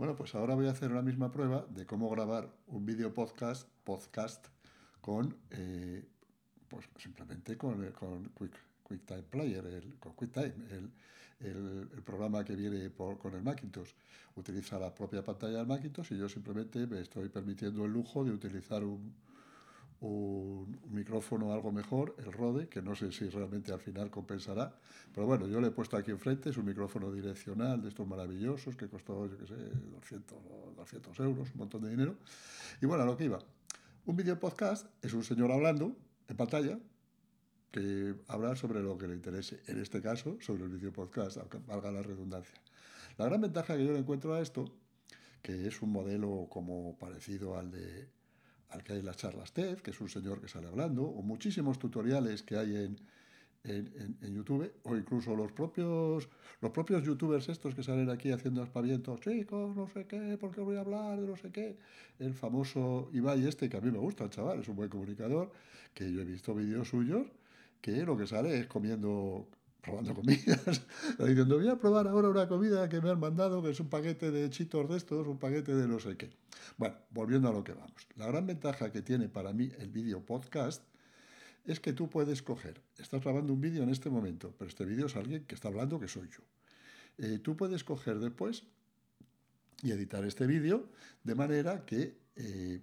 [0.00, 3.68] Bueno, pues ahora voy a hacer la misma prueba de cómo grabar un vídeo podcast,
[3.84, 4.46] podcast
[5.02, 6.02] con, eh,
[6.68, 10.90] pues simplemente con, con Quick, QuickTime Player, el, con QuickTime, el,
[11.40, 13.90] el, programa que viene con el Macintosh.
[14.36, 18.30] Utiliza la propia pantalla del Macintosh y yo simplemente me estoy permitiendo el lujo de
[18.30, 19.14] utilizar un,
[20.00, 20.29] un,
[21.00, 24.74] micrófono algo mejor, el Rode, que no sé si realmente al final compensará,
[25.14, 28.76] pero bueno, yo le he puesto aquí enfrente, es un micrófono direccional de estos maravillosos
[28.76, 30.38] que costó, yo qué sé, 200,
[30.76, 32.16] 200 euros, un montón de dinero.
[32.82, 33.38] Y bueno, a lo que iba.
[34.04, 35.96] Un video podcast es un señor hablando
[36.28, 36.78] en pantalla
[37.70, 41.90] que habla sobre lo que le interese, en este caso sobre el video podcast, valga
[41.90, 42.60] la redundancia.
[43.16, 44.66] La gran ventaja que yo le encuentro a esto,
[45.40, 48.08] que es un modelo como parecido al de
[48.70, 51.78] al que hay las charlas TED, que es un señor que sale hablando, o muchísimos
[51.78, 52.96] tutoriales que hay en,
[53.64, 56.28] en, YouTube, o incluso los propios,
[56.60, 60.76] los propios youtubers estos que salen aquí haciendo aspavientos, chicos, no sé qué, porque voy
[60.76, 61.76] a hablar de no sé qué.
[62.18, 65.52] El famoso Ibai este, que a mí me gusta, el chaval, es un buen comunicador,
[65.92, 67.26] que yo he visto vídeos suyos,
[67.80, 69.46] que lo que sale es comiendo
[69.80, 70.82] probando comidas,
[71.18, 74.30] diciendo, voy a probar ahora una comida que me han mandado, que es un paquete
[74.30, 76.30] de chitos de estos, un paquete de no sé qué.
[76.76, 78.06] Bueno, volviendo a lo que vamos.
[78.16, 80.82] La gran ventaja que tiene para mí el vídeo podcast
[81.64, 85.06] es que tú puedes coger, estás grabando un vídeo en este momento, pero este vídeo
[85.06, 86.42] es alguien que está hablando que soy yo.
[87.18, 88.64] Eh, tú puedes coger después
[89.82, 90.88] y editar este vídeo
[91.22, 92.80] de manera que eh,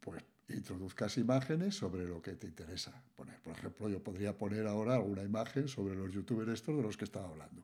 [0.00, 3.40] pues introduzcas imágenes sobre lo que te interesa poner.
[3.40, 7.04] Por ejemplo, yo podría poner ahora alguna imagen sobre los youtubers estos de los que
[7.04, 7.62] estaba hablando.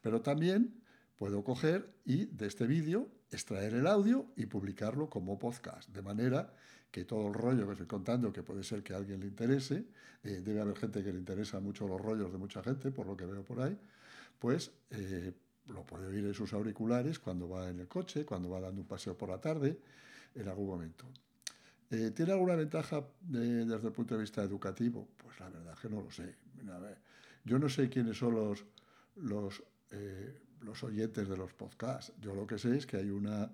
[0.00, 0.82] Pero también
[1.16, 6.52] puedo coger y de este vídeo extraer el audio y publicarlo como podcast, de manera
[6.90, 9.86] que todo el rollo que estoy contando, que puede ser que a alguien le interese,
[10.22, 13.16] eh, debe haber gente que le interesa mucho los rollos de mucha gente, por lo
[13.16, 13.78] que veo por ahí,
[14.38, 15.32] pues eh,
[15.68, 18.86] lo puede oír en sus auriculares cuando va en el coche, cuando va dando un
[18.86, 19.78] paseo por la tarde,
[20.34, 21.06] en algún momento.
[21.92, 25.08] Eh, ¿Tiene alguna ventaja desde el punto de vista educativo?
[25.18, 26.34] Pues la verdad que no lo sé.
[27.44, 28.34] yo no sé quiénes son
[29.16, 32.14] los, eh, los oyentes de los podcasts.
[32.18, 33.50] Yo lo que sé es que hay una,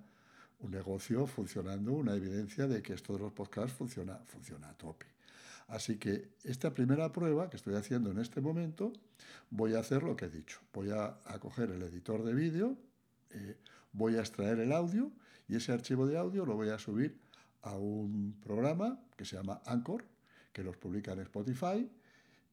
[0.60, 5.06] un negocio funcionando, una evidencia de que esto de los podcasts funciona, funciona a tope.
[5.66, 8.92] Así que esta primera prueba que estoy haciendo en este momento,
[9.50, 10.60] voy a hacer lo que he dicho.
[10.72, 12.78] Voy a, coger el editor de vídeo,
[13.30, 13.56] eh,
[13.92, 15.10] voy a extraer el audio
[15.48, 17.26] y ese archivo de audio lo voy a subir
[17.62, 20.04] a un programa que se llama Anchor,
[20.52, 21.88] que los publica en Spotify.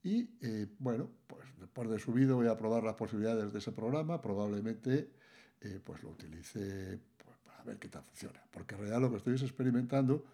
[0.03, 4.21] Y eh, bueno, pues después de subido voy a probar las posibilidades de ese programa.
[4.21, 5.09] Probablemente
[5.61, 8.41] eh, pues lo utilice pues, para ver qué tal funciona.
[8.51, 10.25] Porque en realidad lo que estoy es experimentando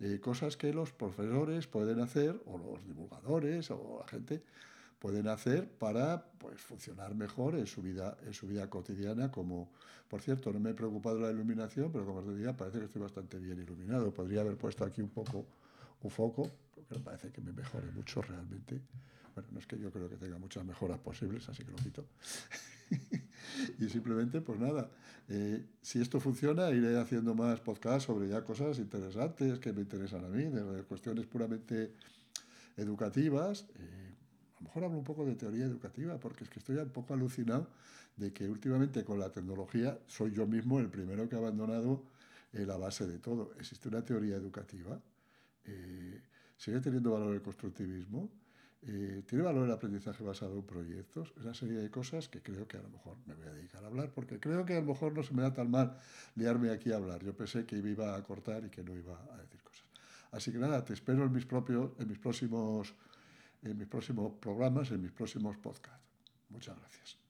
[0.00, 4.42] eh, cosas que los profesores pueden hacer, o los divulgadores, o la gente
[5.00, 9.32] pueden hacer para pues, funcionar mejor en su, vida, en su vida cotidiana.
[9.32, 9.72] Como,
[10.08, 12.84] por cierto, no me he preocupado de la iluminación, pero como os decía, parece que
[12.84, 14.12] estoy bastante bien iluminado.
[14.12, 15.46] Podría haber puesto aquí un poco
[16.02, 18.80] un foco, porque me parece que me mejore mucho realmente.
[19.34, 22.04] Bueno, no es que yo creo que tenga muchas mejoras posibles, así que lo quito.
[23.78, 24.90] y simplemente, pues nada,
[25.28, 30.24] eh, si esto funciona, iré haciendo más podcasts sobre ya cosas interesantes que me interesan
[30.24, 30.44] a mí,
[30.88, 31.94] cuestiones puramente
[32.76, 33.66] educativas.
[33.78, 34.10] Eh,
[34.60, 37.66] lo mejor hablo un poco de teoría educativa, porque es que estoy un poco alucinado
[38.16, 42.04] de que últimamente con la tecnología soy yo mismo el primero que ha abandonado
[42.52, 43.52] eh, la base de todo.
[43.58, 45.00] Existe una teoría educativa,
[45.64, 46.22] eh,
[46.56, 48.30] sigue teniendo valor el constructivismo,
[48.82, 52.78] eh, tiene valor el aprendizaje basado en proyectos, una serie de cosas que creo que
[52.78, 55.12] a lo mejor me voy a dedicar a hablar, porque creo que a lo mejor
[55.12, 55.98] no se me da tan mal
[56.34, 57.22] liarme aquí a hablar.
[57.22, 59.84] Yo pensé que iba a cortar y que no iba a decir cosas.
[60.32, 62.94] Así que nada, te espero en mis, propios, en mis próximos
[63.62, 66.06] en mis próximos programas, en mis próximos podcasts.
[66.48, 67.29] Muchas gracias.